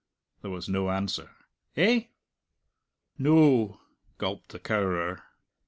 There 0.41 0.49
was 0.49 0.67
no 0.67 0.89
answer. 0.89 1.29
"Eh?" 1.77 2.05
"No," 3.19 3.81
gulped 4.17 4.49
the 4.49 4.57
cowerer. 4.57 5.21